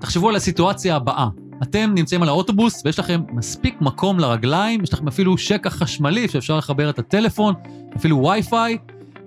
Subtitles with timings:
[0.00, 1.28] תחשבו על הסיטואציה הבאה.
[1.62, 6.58] אתם נמצאים על האוטובוס ויש לכם מספיק מקום לרגליים, יש לכם אפילו שקע חשמלי שאפשר
[6.58, 7.54] לחבר את הטלפון,
[7.96, 8.78] אפילו וי-פיי.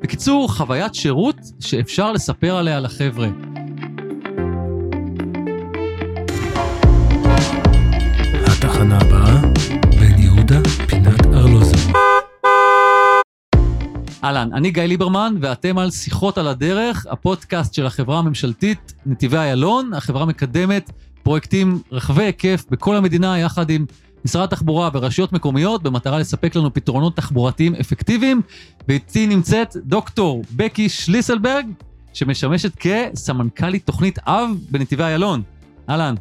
[0.01, 3.50] בקיצור, חוויית שירות שאפשר לספר עליה לחבר'ה.
[14.23, 19.93] אהלן, אני גיא ליברמן, ואתם על שיחות על הדרך, הפודקאסט של החברה הממשלתית נתיבי איילון.
[19.93, 20.91] החברה מקדמת
[21.23, 23.85] פרויקטים רחבי היקף בכל המדינה, יחד עם
[24.25, 28.41] משרד התחבורה ורשויות מקומיות, במטרה לספק לנו פתרונות תחבורתיים אפקטיביים.
[28.87, 31.65] ואיתי נמצאת דוקטור בקי שליסלברג,
[32.13, 35.41] שמשמשת כסמנכ"לית תוכנית אב בנתיבי איילון.
[35.89, 36.15] אהלן.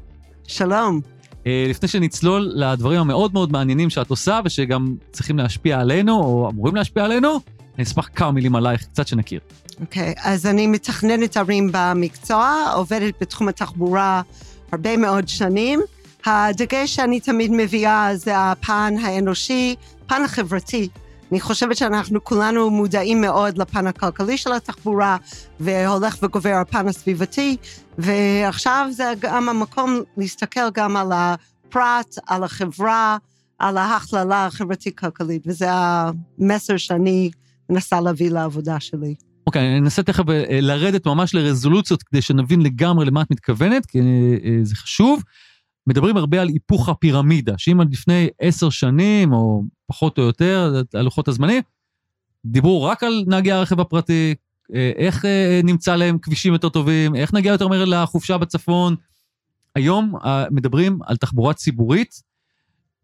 [0.46, 1.00] שלום.
[1.46, 6.76] אה, לפני שנצלול לדברים המאוד מאוד מעניינים שאת עושה, ושגם צריכים להשפיע עלינו, או אמורים
[6.76, 7.40] להשפיע עלינו,
[7.80, 9.40] אני אשמח כמה מילים עלייך, קצת שנכיר.
[9.80, 14.22] אוקיי, okay, אז אני מתכננת ערים במקצוע, עובדת בתחום התחבורה
[14.72, 15.80] הרבה מאוד שנים.
[16.26, 19.74] הדגש שאני תמיד מביאה זה הפן האנושי,
[20.06, 20.88] פן החברתי.
[21.32, 25.16] אני חושבת שאנחנו כולנו מודעים מאוד לפן הכלכלי של התחבורה,
[25.60, 27.56] והולך וגובר הפן הסביבתי,
[27.98, 33.16] ועכשיו זה גם המקום להסתכל גם על הפרט, על החברה,
[33.58, 37.30] על ההכללה החברתית-כלכלית, וזה המסר שאני
[37.70, 39.14] מנסה להביא לעבודה שלי.
[39.46, 43.86] אוקיי, okay, אני אנסה תכף אה, לרדת ממש לרזולוציות כדי שנבין לגמרי למה את מתכוונת,
[43.86, 45.22] כי אה, זה חשוב.
[45.86, 51.04] מדברים הרבה על היפוך הפירמידה, שאם עד לפני עשר שנים, או פחות או יותר, על
[51.04, 51.62] לוחות הזמנים,
[52.44, 54.34] דיברו רק על נהגי הרכב הפרטי,
[54.74, 55.24] אה, איך
[55.64, 58.94] נמצא להם כבישים יותר טובים, איך נגיע יותר מהר לחופשה בצפון.
[59.74, 60.14] היום
[60.50, 62.22] מדברים על תחבורה ציבורית.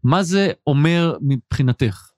[0.04, 2.10] מה זה אומר מבחינתך?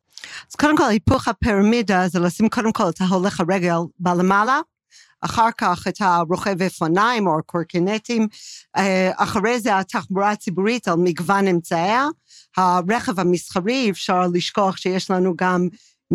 [0.51, 4.61] אז קודם כל, היפוך הפירמידה זה לשים קודם כל את ההולך הרגל בלמעלה,
[5.21, 8.29] אחר כך את הרוכב אופניים או הקורקינטים,
[8.77, 12.07] אה, אחרי זה התחבורה הציבורית על מגוון אמצעיה,
[12.57, 15.69] הרכב המסחרי, אפשר לשכוח שיש לנו גם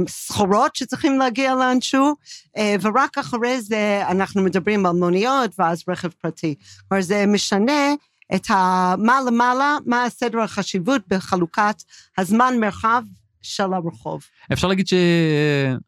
[0.08, 2.16] סחורות שצריכים להגיע לאנשהו,
[2.58, 6.56] אה, ורק אחרי זה אנחנו מדברים על מוניות ואז רכב פרטי.
[6.90, 7.94] כלומר, זה משנה
[8.36, 8.96] את ה...
[8.98, 11.76] מה למעלה, מה הסדר החשיבות בחלוקת
[12.18, 13.04] הזמן, מרחב
[13.44, 14.24] של הרחוב.
[14.54, 14.94] אפשר להגיד ש...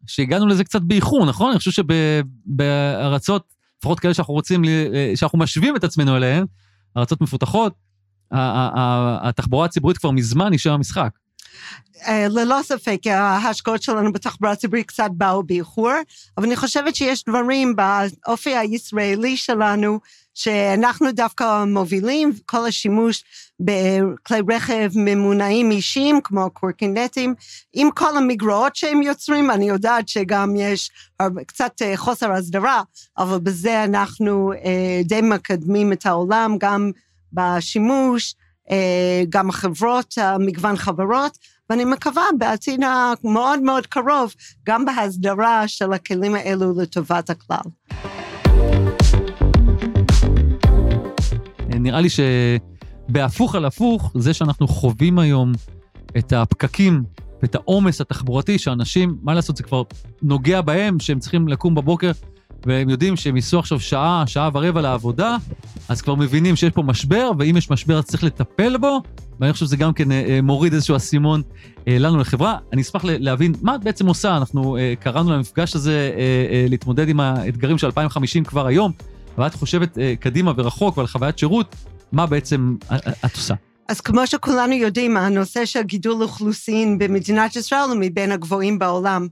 [0.08, 1.50] שהגענו לזה קצת באיחור, נכון?
[1.50, 4.64] אני חושב שבארצות, לפחות כאלה שאנחנו רוצים,
[5.16, 6.46] שאנחנו משווים את עצמנו אליהן,
[6.98, 7.74] ארצות מפותחות,
[8.32, 11.10] התחבורה הציבורית כבר מזמן היא שם המשחק.
[12.08, 15.92] אה, ללא ספק, ההשקעות שלנו בתחבורה הציבורית קצת באו באיחור,
[16.38, 20.00] אבל אני חושבת שיש דברים באופי הישראלי שלנו,
[20.36, 23.24] שאנחנו דווקא מובילים, כל השימוש
[23.60, 27.36] בכלי רכב ממונעים אישיים, כמו קורקינטים,
[27.74, 30.92] עם כל המגרעות שהם יוצרים, אני יודעת שגם יש
[31.48, 32.82] קצת אה, חוסר הסדרה,
[33.18, 36.92] אבל בזה אנחנו אה, די מקדמים את העולם, גם
[37.34, 38.36] בשימוש,
[39.30, 41.38] גם החברות, מגוון חברות,
[41.70, 44.34] ואני מקווה בעתיד המאוד מאוד קרוב,
[44.68, 48.25] גם בהסדרה של הכלים האלו לטובת הכלל.
[51.86, 55.52] נראה לי שבהפוך על הפוך, זה שאנחנו חווים היום
[56.18, 57.04] את הפקקים
[57.42, 59.84] ואת העומס התחבורתי, שאנשים, מה לעשות, זה כבר
[60.22, 62.12] נוגע בהם, שהם צריכים לקום בבוקר
[62.66, 65.38] והם יודעים שהם ייסעו עכשיו שעה, שעה ורבע לעבודה,
[65.90, 69.02] אז כבר מבינים שיש פה משבר, ואם יש משבר אז צריך לטפל בו,
[69.40, 71.42] ואני חושב שזה גם כן אה, אה, מוריד איזשהו אסימון
[71.88, 72.58] אה, לנו לחברה.
[72.74, 76.12] אני אשמח להבין מה את בעצם עושה, אנחנו קראנו למפגש הזה
[76.70, 78.92] להתמודד עם האתגרים של 2050 כבר היום,
[79.38, 81.76] ואת חושבת קדימה ורחוק ועל חוויית שירות,
[82.12, 82.76] מה בעצם
[83.26, 83.54] את עושה?
[83.88, 89.28] אז כמו שכולנו יודעים, הנושא של גידול אוכלוסין במדינת ישראל הוא מבין הגבוהים בעולם.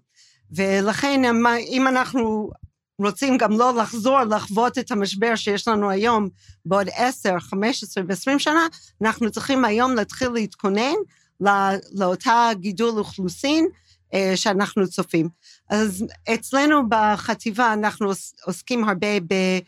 [0.52, 1.22] ולכן
[1.70, 2.52] אם אנחנו
[3.00, 6.30] רוצים גם לא לחזור לחוות את המשבר שיש לנו היום
[6.66, 8.68] בעוד 10, 15 ו-20 שנה,
[9.02, 10.94] אנחנו צריכים היום להתחיל להתכונן
[11.42, 11.52] לא,
[11.92, 13.68] לאותה גידול אוכלוסין
[14.14, 15.30] אה, שאנחנו צופים.
[15.70, 18.12] אז אצלנו בחטיבה אנחנו
[18.46, 19.60] עוסקים הרבה במה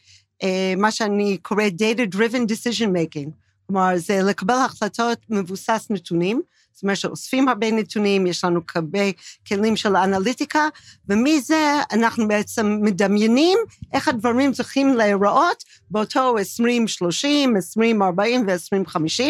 [0.43, 3.29] אה, שאני קוראת Data Driven Decision Making.
[3.67, 6.41] כלומר, זה לקבל החלטות מבוסס נתונים,
[6.75, 8.99] זאת אומרת שאוספים הרבה נתונים, יש לנו הרבה
[9.47, 10.67] כלים של אנליטיקה,
[11.09, 13.57] ומזה אנחנו בעצם מדמיינים
[13.93, 19.23] איך הדברים צריכים להיראות באותו 2030, 2040 ו-2050,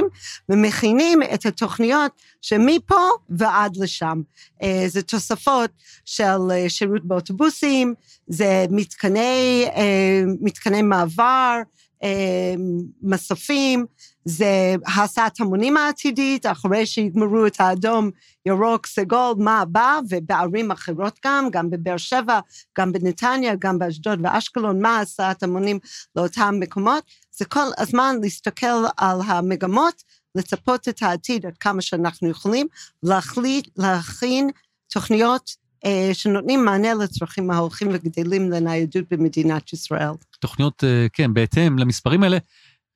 [0.50, 2.12] ומכינים את התוכניות
[2.42, 4.21] שמפה ועד לשם.
[4.63, 5.71] אה, זה תוספות
[6.06, 7.94] של אה, שירות באוטובוסים,
[8.27, 11.62] זה מתקני, אה, מתקני מעבר,
[13.01, 13.86] מסופים,
[14.25, 18.09] זה הסעת המונים העתידית, אחרי שיגמרו את האדום,
[18.45, 22.39] ירוק, סגול, מה הבא, ובערים אחרות גם, גם בבאר שבע,
[22.77, 25.80] גם בנתניה, גם באשדוד ואשקלון, מה הסעת המונים
[26.15, 27.03] לאותם מקומות.
[27.31, 30.03] זה כל הזמן להסתכל על המגמות,
[30.36, 32.68] לצפות את העתיד עד כמה שאנחנו יכולים,
[33.03, 34.50] להחליט, להכין
[34.88, 35.64] תוכניות אה,
[36.13, 40.09] שנותנים מענה לצרכים ההולכים וגדלים לניידות במדינת ישראל.
[40.39, 42.37] תוכניות, אה, כן, בהתאם למספרים האלה.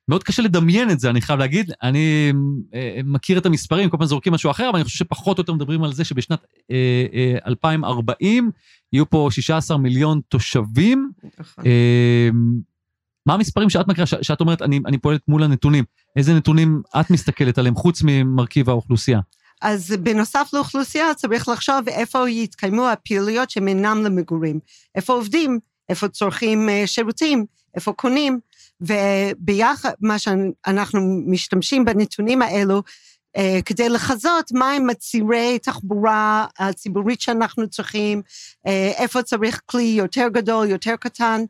[0.08, 1.72] מאוד קשה לדמיין את זה, אני חייב להגיד.
[1.82, 2.32] אני
[2.74, 5.52] אה, מכיר את המספרים, כל פעם זורקים משהו אחר, אבל אני חושב שפחות או יותר
[5.52, 8.50] מדברים על זה שבשנת אה, אה, 2040
[8.92, 11.10] יהיו פה 16 מיליון תושבים.
[11.40, 11.64] נכון.
[11.66, 12.30] אה,
[13.26, 15.84] מה המספרים שאת מכירה, שאת אומרת, אני, אני פועלת מול הנתונים?
[16.16, 19.20] איזה נתונים את מסתכלת עליהם, חוץ ממרכיב האוכלוסייה?
[19.60, 24.60] אז בנוסף לאוכלוסייה צריך לחשוב איפה יתקיימו הפעילויות שהן אינם למגורים.
[24.94, 25.58] איפה עובדים,
[25.88, 28.38] איפה צורכים אה, שירותים, איפה קונים,
[28.80, 32.82] וביחד, מה שאנחנו משתמשים בנתונים האלו,
[33.36, 38.22] אה, כדי לחזות מהם הצירי תחבורה הציבורית שאנחנו צריכים,
[38.66, 41.44] אה, איפה צריך כלי יותר גדול, יותר קטן,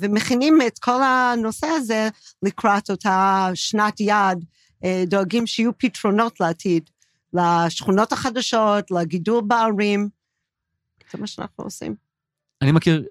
[0.00, 2.08] ומכינים את כל הנושא הזה
[2.42, 4.44] לקראת אותה שנת יעד,
[5.06, 6.90] דואגים שיהיו פתרונות לעתיד.
[7.32, 10.08] לשכונות החדשות, לגידול בערים.
[11.12, 11.94] זה מה שאנחנו עושים.
[12.62, 13.04] אני מכיר,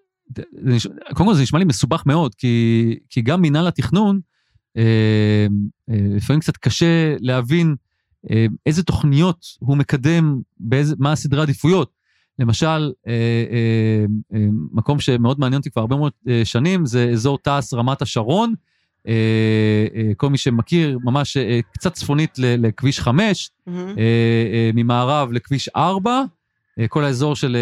[1.13, 4.19] קודם כל זה נשמע לי מסובך מאוד, כי, כי גם מינהל התכנון,
[4.77, 5.47] אה,
[5.89, 7.75] אה, לפעמים קצת קשה להבין
[8.31, 11.99] אה, איזה תוכניות הוא מקדם, באיזה, מה הסדרי העדיפויות.
[12.39, 12.91] למשל,
[14.71, 16.11] מקום שמאוד מעניין אותי כבר הרבה מאוד
[16.43, 18.53] שנים, זה אזור תעש רמת השרון.
[19.09, 19.13] אה,
[19.95, 23.99] אה, כל מי שמכיר, ממש אה, קצת צפונית לכביש 5, Mm-hmm.
[24.73, 26.23] ממערב לכביש 4,
[26.79, 27.57] אה, כל האזור של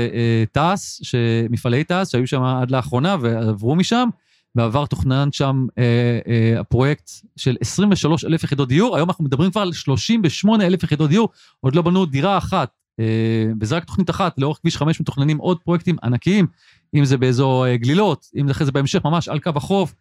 [0.51, 1.15] תעש,
[1.49, 4.09] מפעלי תעש שהיו שם עד לאחרונה ועברו משם,
[4.57, 9.61] בעבר תוכנן שם אה, אה, הפרויקט של 23 אלף יחידות דיור, היום אנחנו מדברים כבר
[9.61, 11.29] על 38 אלף יחידות דיור,
[11.59, 13.05] עוד לא בנו דירה אחת, אה,
[13.61, 16.47] וזה רק תוכנית אחת, לאורך כביש 5 מתוכננים עוד פרויקטים ענקיים,
[16.95, 19.94] אם זה באזור אה, גלילות, אם זה אחרי זה בהמשך ממש על קו החוף,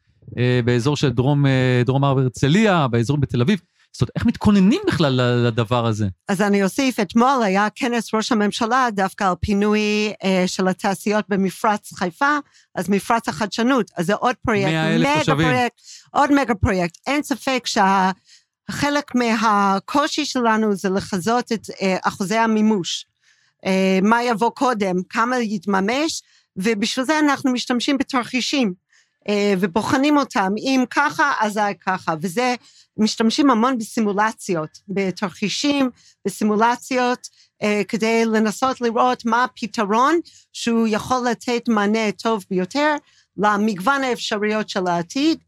[0.65, 3.61] באזור של דרום, אה, דרום הר הרצליה, באזור בתל אביב.
[3.93, 6.07] זאת אומרת, איך מתכוננים בכלל לדבר הזה?
[6.29, 11.93] אז אני אוסיף, אתמול היה כנס ראש הממשלה דווקא על פינוי אה, של התעשיות במפרץ
[11.93, 12.39] חיפה,
[12.75, 15.49] אז מפרץ החדשנות, אז זה עוד פרויקט, 100,000 מגה תושבים.
[15.49, 15.81] פרויקט,
[16.11, 16.99] עוד מגה פרויקט.
[17.07, 23.07] אין ספק שחלק מהקושי שלנו זה לחזות את אה, אחוזי המימוש.
[23.67, 26.23] אה, מה יבוא קודם, כמה יתממש,
[26.57, 28.86] ובשביל זה אנחנו משתמשים בתרחישים.
[29.29, 32.55] אה, ובוחנים אותם, אם ככה, אזי ככה, וזה,
[32.99, 35.91] משתמשים המון בסימולציות, בתרחישים,
[36.25, 37.29] בסימולציות,
[37.63, 40.19] אה, כדי לנסות לראות מה הפתרון
[40.53, 42.95] שהוא יכול לתת מענה טוב ביותר
[43.37, 45.39] למגוון האפשרויות של העתיד.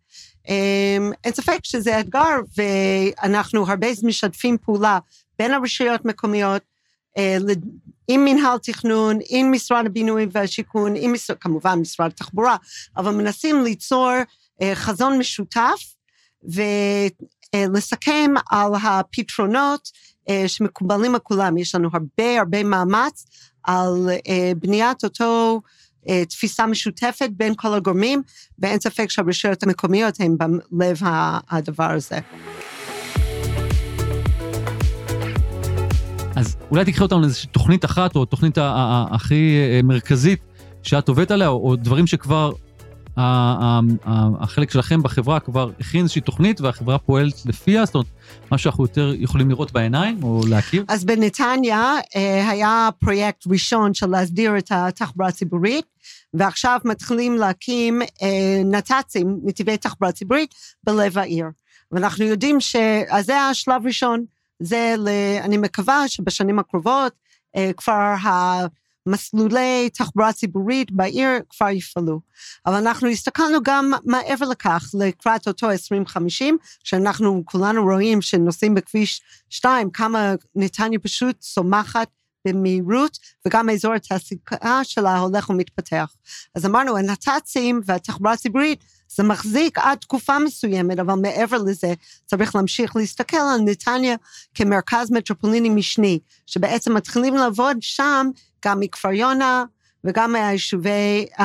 [0.49, 4.99] אה, אין ספק שזה אתגר, ואנחנו הרבה משתפים פעולה
[5.39, 6.63] בין הרשויות המקומיות,
[8.09, 12.57] עם מינהל תכנון, עם משרד הבינוי והשיכון, עם כמובן משרד התחבורה,
[12.97, 14.13] אבל מנסים ליצור
[14.63, 15.81] אה, חזון משותף
[17.55, 19.89] ולסכם על הפתרונות
[20.29, 21.59] אה, שמקובלים על כולם.
[21.59, 23.25] יש לנו הרבה הרבה מאמץ
[23.63, 25.61] על אה, בניית אותו
[26.09, 28.23] אה, תפיסה משותפת בין כל הגורמים,
[28.59, 30.37] ואין ספק שהרשויות המקומיות הן
[30.71, 31.01] בלב
[31.51, 32.19] הדבר הזה.
[36.39, 38.59] אז אולי תקחי אותנו לאיזושהי תוכנית אחת, או תוכנית
[39.11, 40.41] הכי אה, מרכזית
[40.83, 42.53] שאת עובדת עליה, או, דברים שכבר
[44.41, 48.07] החלק שלכם בחברה כבר הכין איזושהי תוכנית והחברה פועלת לפיה, זאת אומרת,
[48.53, 50.85] משהו שאנחנו יותר יכולים לראות בעיניים או להכיר.
[50.89, 55.85] אז בנתניה אה, היה פרויקט ראשון של להסדיר את התחבורה הציבורית,
[56.35, 61.47] ועכשיו מתחילים להקים אה, נת"צים, נתיבי תחבורה ציבורית, בלב העיר.
[61.93, 62.77] ואנחנו יודעים ש...
[63.09, 64.25] אז זה השלב ראשון.
[64.61, 65.09] זה, ל...
[65.41, 67.13] אני מקווה שבשנים הקרובות
[67.57, 68.15] אה, כבר
[69.07, 72.21] המסלולי תחבורה ציבורית בעיר כבר יפעלו.
[72.67, 79.91] אבל אנחנו הסתכלנו גם מעבר לכך, לקראת אותו 2050, שאנחנו כולנו רואים שנוסעים בכביש 2,
[79.91, 82.09] כמה נתניה פשוט צומחת
[82.45, 86.15] במהירות, וגם אזור התעסוקה שלה הולך ומתפתח.
[86.55, 91.95] אז אמרנו, הנת"צים והתחבורה הציבורית, זה מחזיק עד תקופה מסוימת, אבל מעבר לזה,
[92.27, 94.17] צריך להמשיך להסתכל על נתניה
[94.55, 98.27] כמרכז מטרופוליני משני, שבעצם מתחילים לעבוד שם
[98.65, 99.65] גם מכפר יונה
[100.05, 101.43] וגם מהיישובי uh,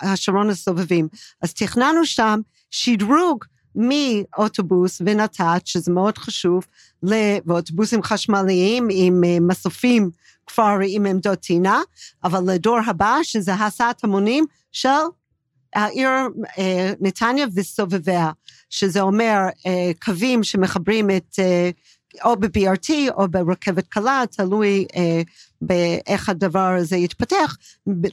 [0.00, 1.08] השרון הסובבים.
[1.42, 3.44] אז תכננו שם שדרוג
[3.76, 6.64] מאוטובוס ונת"צ, שזה מאוד חשוב,
[7.46, 10.10] ואוטובוסים חשמליים עם uh, מסופים
[10.46, 11.80] כבר עם עמדות טעינה,
[12.24, 14.88] אבל לדור הבא, שזה הסעת המונים של
[15.74, 16.08] העיר
[16.58, 18.30] אה, נתניה וסובביה,
[18.70, 21.70] שזה אומר אה, קווים שמחברים את, אה,
[22.24, 25.22] או ב-BRT או ברכבת קלה, תלוי אה,
[25.60, 27.56] באיך הדבר הזה יתפתח,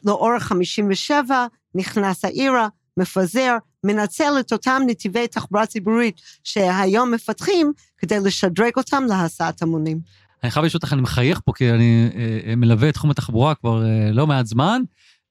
[0.04, 2.68] לאורך 57 נכנס העירה,
[2.98, 10.00] מפזר, מנצל את אותם נתיבי תחבורה ציבורית שהיום מפתחים, כדי לשדרג אותם להסעת המונים.
[10.44, 13.56] אני חייב לשאול אותך, אני מחייך פה, כי אני אה, אה, מלווה את תחום התחבורה
[13.56, 14.82] כבר אה, לא מעט זמן.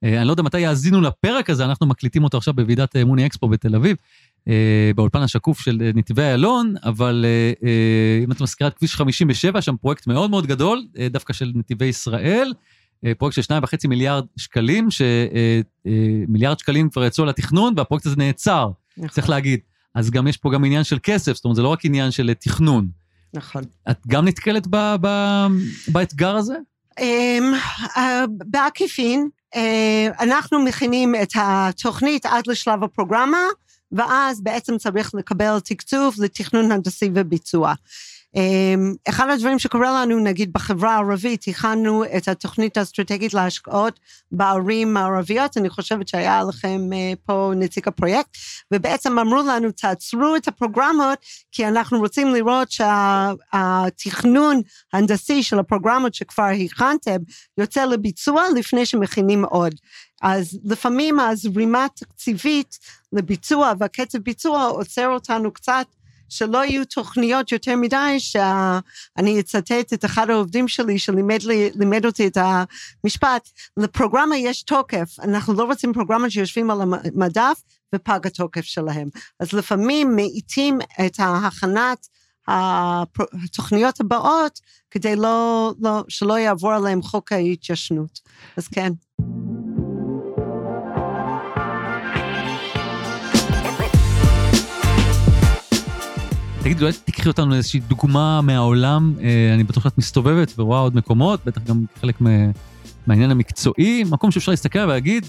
[0.04, 3.26] אה, אני לא יודע מתי יאזינו לפרק הזה, אנחנו מקליטים אותו עכשיו בוועידת אה, מוני
[3.26, 3.96] אקספו בתל אביב,
[4.48, 8.96] אה, באולפן השקוף של אה, נתיבי איילון, אבל אה, אה, אם את מזכירה את כביש
[8.96, 12.52] 57, שם פרויקט מאוד מאוד גדול, אה, דווקא של נתיבי ישראל,
[13.18, 19.08] פרויקט של 2.5 מיליארד שקלים, שמיליארד שקלים כבר יצאו לתכנון, והפרויקט הזה נעצר, נכון.
[19.08, 19.60] צריך להגיד.
[19.94, 22.28] אז גם יש פה גם עניין של כסף, זאת אומרת, זה לא רק עניין של
[22.28, 22.88] אה, תכנון.
[23.34, 23.62] נכון.
[23.90, 25.08] את גם נתקלת ב, ב,
[25.88, 26.54] באתגר הזה?
[27.00, 27.52] אמ,
[27.96, 33.46] אה, בעקיפין, אה, אנחנו מכינים את התוכנית עד לשלב הפרוגרמה,
[33.92, 37.74] ואז בעצם צריך לקבל תקצוב לתכנון הנדסי וביצוע.
[38.36, 44.00] אמ, אחד הדברים שקורה לנו, נגיד בחברה הערבית, הכנו את התוכנית האסטרטגית להשקעות
[44.32, 48.36] בערים הערביות, אני חושבת שהיה לכם אה, פה נציג הפרויקט,
[48.72, 51.18] ובעצם אמרו לנו, תעצרו את הפרוגרמות,
[51.52, 54.60] כי אנחנו רוצים לראות שהתכנון
[54.92, 57.16] הנדסי של הפרוגרמות שכבר הכנתם,
[57.58, 59.74] יוצא לביצוע לפני שמכינים עוד.
[60.22, 62.78] אז לפעמים הזרימה התקציבית
[63.12, 65.86] לביצוע והקצב ביצוע עוצר אותנו קצת
[66.32, 72.26] שלא יהיו תוכניות יותר מדי, שאני אצטט את אחד העובדים שלי שלימד לי, לימד אותי
[72.26, 72.36] את
[73.04, 77.62] המשפט, לפרוגרמה יש תוקף, אנחנו לא רוצים פרוגרמה שיושבים על המדף
[77.94, 79.08] ופג התוקף שלהם.
[79.40, 82.06] אז לפעמים מאיטים את ההכנת
[82.48, 84.60] התוכניות הבאות,
[84.90, 88.20] כדי לא, לא, שלא יעבור עליהם חוק ההתיישנות.
[88.56, 88.92] אז כן.
[96.62, 101.40] תגידי, אולי תקחי אותנו לאיזושהי דוגמה מהעולם, אה, אני בטוח שאת מסתובבת ורואה עוד מקומות,
[101.44, 102.30] בטח גם חלק מה-
[103.06, 105.26] מהעניין המקצועי, מקום שאפשר להסתכל ולהגיד,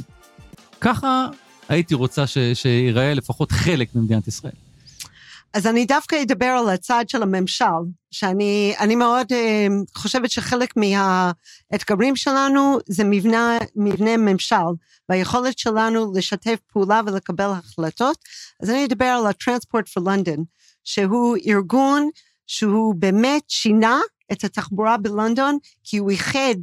[0.81, 1.27] ככה
[1.69, 4.53] הייתי רוצה ש- שיראה לפחות חלק ממדינת ישראל.
[5.53, 7.65] אז אני דווקא אדבר על הצד של הממשל,
[8.11, 14.55] שאני אני מאוד אה, חושבת שחלק מהאתגרים שלנו זה מבנה, מבנה ממשל,
[15.09, 18.17] והיכולת שלנו לשתף פעולה ולקבל החלטות.
[18.63, 20.41] אז אני אדבר על ה-Transport for London,
[20.83, 22.09] שהוא ארגון
[22.47, 23.99] שהוא באמת שינה
[24.31, 26.55] את התחבורה בלונדון, כי הוא איחד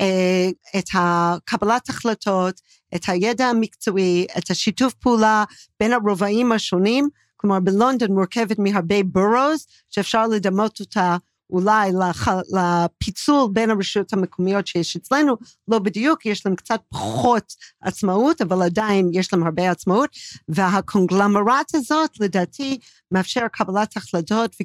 [0.00, 2.60] אה, את הקבלת החלטות,
[2.94, 5.44] את הידע המקצועי, את השיתוף פעולה
[5.80, 11.16] בין הרובעים השונים, כלומר בלונדון מורכבת מהרבה בורוס, שאפשר לדמות אותה
[11.50, 15.36] אולי לח, לפיצול בין הרשויות המקומיות שיש אצלנו,
[15.68, 20.10] לא בדיוק, יש להם קצת פחות עצמאות, אבל עדיין יש להם הרבה עצמאות,
[20.48, 22.78] והקונגלמרט הזאת לדעתי
[23.12, 24.56] מאפשר קבלת החלטות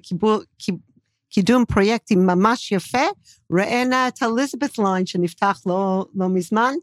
[1.32, 3.06] וקידום פרויקטים ממש יפה.
[3.52, 6.74] ראינה את אליזבת ליין שנפתח לא, לא מזמן,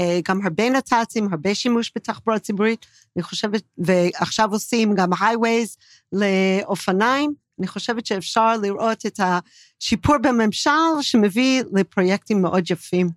[0.00, 5.76] אה, גם הרבה נת"צים, הרבה שימוש בתחבורה ציבורית, אני חושבת, ועכשיו עושים גם הייווייז
[6.12, 10.70] לאופניים, אני חושבת שאפשר לראות את השיפור בממשל
[11.00, 13.08] שמביא לפרויקטים מאוד יפים.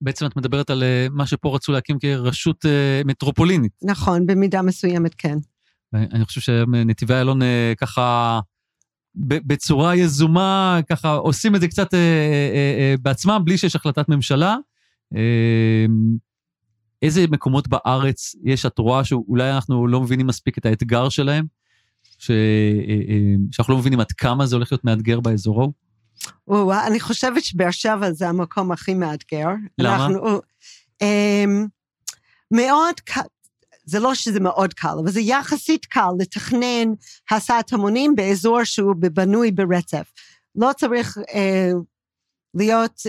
[0.00, 3.72] בעצם את מדברת על אה, מה שפה רצו להקים כרשות אה, מטרופולינית.
[3.82, 5.36] נכון, במידה מסוימת כן.
[5.94, 8.40] אני חושב שנתיבי איילון אה, ככה,
[9.14, 14.56] בצורה יזומה, ככה עושים את זה קצת אה, אה, אה, בעצמם, בלי שיש החלטת ממשלה.
[15.16, 15.86] אה,
[17.02, 21.57] איזה מקומות בארץ יש, את רואה שאולי אנחנו לא מבינים מספיק את האתגר שלהם?
[22.18, 22.30] ש...
[22.30, 22.36] אה,
[23.08, 25.72] אה, שאנחנו לא מבינים עד כמה זה הולך להיות מאתגר באזור ההוא?
[26.48, 29.48] או, אני חושבת שבאר שבע זה המקום הכי מאתגר.
[29.78, 30.06] למה?
[30.06, 30.40] אנחנו,
[31.02, 31.68] um,
[32.50, 33.20] מאוד קל,
[33.84, 36.88] זה לא שזה מאוד קל, אבל זה יחסית קל לתכנן
[37.30, 40.12] הסעת המונים באזור שהוא בנוי ברצף.
[40.54, 41.22] לא צריך uh,
[42.54, 43.02] להיות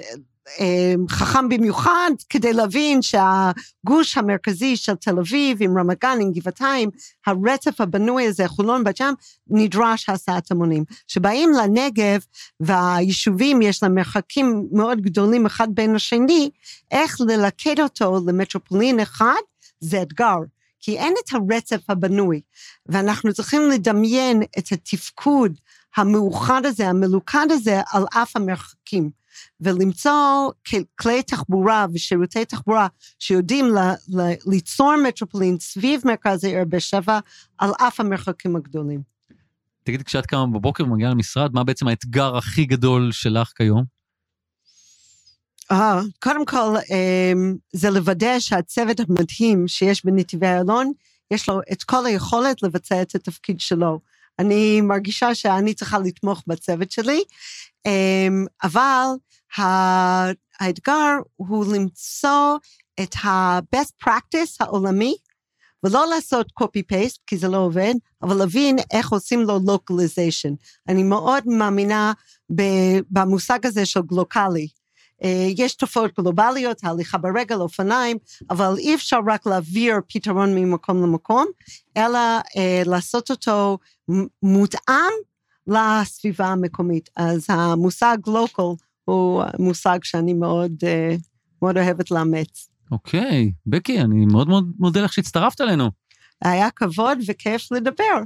[1.10, 6.89] חכם במיוחד כדי להבין שהגוש המרכזי של תל אביב עם רמת גן, עם גבעתיים,
[7.25, 9.13] הרצף הבנוי הזה, חולון, בת ים,
[9.48, 10.84] נדרש הסעת המונים.
[11.08, 12.20] שבאים לנגב
[12.60, 16.50] והיישובים יש להם מרחקים מאוד גדולים אחד בין השני,
[16.91, 19.41] איך ללכד אותו למטרופולין אחד
[19.79, 20.38] זה אתגר.
[20.82, 22.41] כי אין את הרצף הבנוי,
[22.86, 25.60] ואנחנו צריכים לדמיין את התפקוד
[25.98, 29.18] המאוחד הזה, המלוכד הזה, על אף המרחקים.
[29.62, 30.51] ולמצוא
[31.00, 32.88] כלי תחבורה ושירותי תחבורה
[33.19, 37.19] שיודעים ל- ל- ליצור מטרופולין סביב מרכז העיר באר שבע,
[37.58, 39.01] על אף המרחקים הגדולים.
[39.84, 43.84] תגידי, כשאת קמה בבוקר ומגיעה למשרד, מה בעצם האתגר הכי גדול שלך כיום?
[45.72, 50.91] אה, קודם כל, אמ, זה לוודא שהצוות המדהים שיש בנתיבי איילון,
[51.31, 54.00] יש לו את כל היכולת לבצע את התפקיד שלו.
[54.39, 57.24] אני מרגישה שאני צריכה לתמוך בצוות שלי,
[57.86, 59.08] אמ, אבל
[60.60, 62.58] האתגר הוא למצוא
[63.00, 65.15] את ה-best practice העולמי,
[65.84, 67.93] ולא לעשות copy-paste, כי זה לא עובד,
[68.24, 70.55] אבל להבין איך עושים לו localization.
[70.88, 72.13] אני מאוד מאמינה
[73.10, 74.67] במושג הזה של גלוקלי.
[75.23, 78.17] אה, יש תופעות גלובליות, הליכה ברגל, אופניים,
[78.49, 81.45] אבל אי אפשר רק להעביר פתרון ממקום למקום,
[81.97, 82.19] אלא
[82.57, 83.77] אה, לעשות אותו
[84.43, 85.11] מותאם
[85.67, 87.09] לסביבה המקומית.
[87.15, 88.63] אז המושג לוקל
[89.05, 91.15] הוא מושג שאני מאוד, אה,
[91.61, 92.69] מאוד אוהבת לאמץ.
[92.91, 95.89] אוקיי, בקי, אני מאוד מאוד מודה לך שהצטרפת אלינו.
[96.41, 98.23] היה כבוד וכיף לדבר.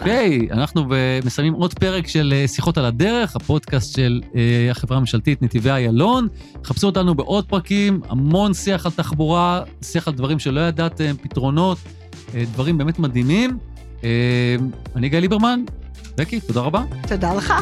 [0.00, 0.84] אוקיי, okay, אנחנו
[1.24, 4.36] מסיימים עוד פרק של אה, שיחות על הדרך, הפודקאסט של uh,
[4.70, 6.28] החברה הממשלתית נתיבי איילון.
[6.64, 12.32] חפשו אותנו בעוד פרקים, המון שיח על תחבורה, שיח על דברים שלא ידעתם, פתרונות, uh,
[12.52, 13.58] דברים באמת מדהימים.
[14.96, 15.60] אני גיא ליברמן,
[16.16, 16.82] בקי, תודה רבה.
[17.08, 17.54] תודה לך.